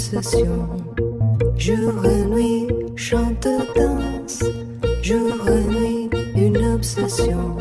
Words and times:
Obsession. 0.00 0.66
Jour 1.58 2.06
et 2.06 2.24
nuit, 2.24 2.68
chante, 2.96 3.46
danse, 3.76 4.42
jour 5.02 5.36
et 5.46 5.74
nuit, 5.74 6.10
une 6.36 6.56
obsession. 6.74 7.58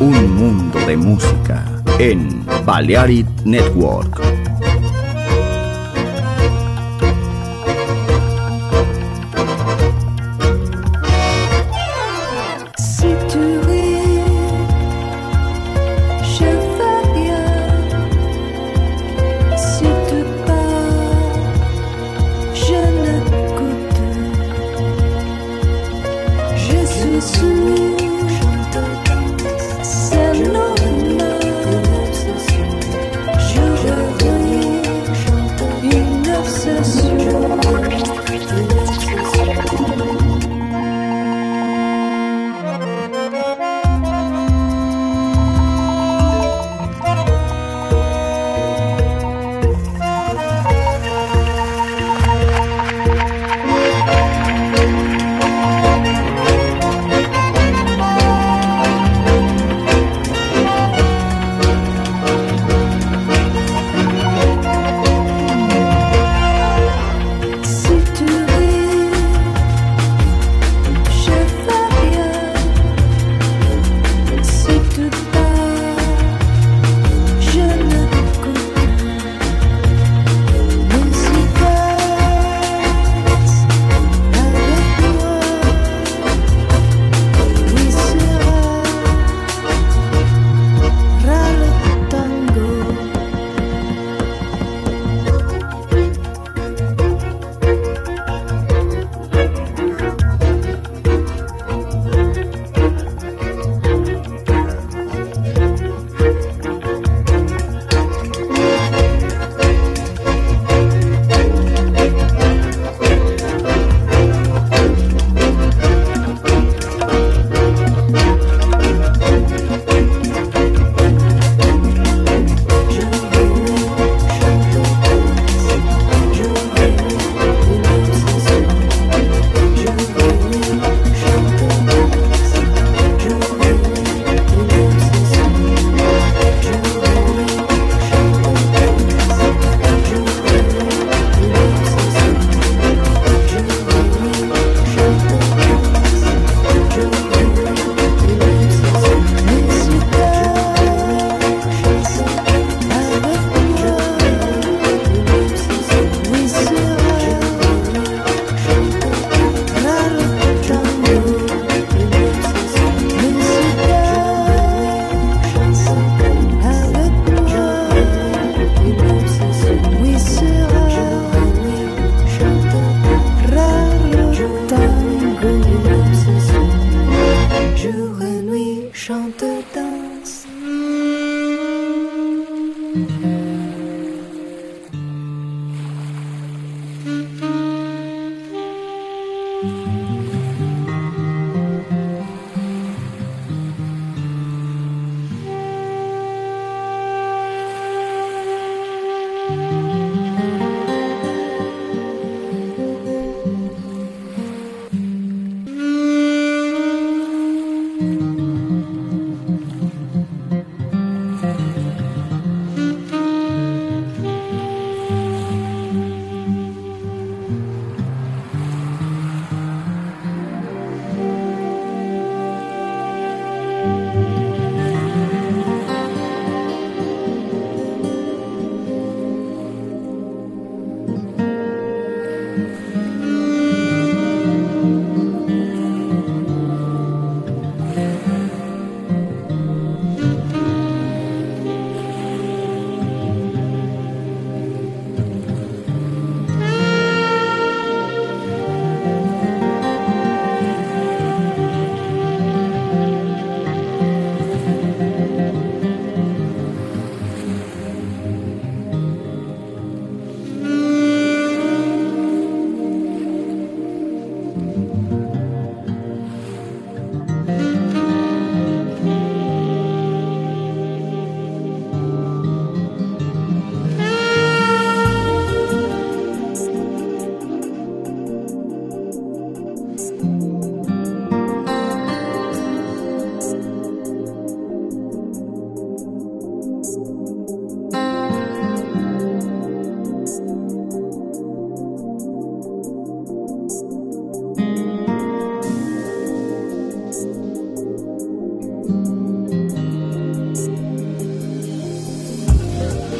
Un 0.00 0.26
mundo 0.38 0.78
de 0.88 0.96
música 0.96 1.62
en 2.00 2.64
Balearic 2.64 3.26
Network. 3.44 4.39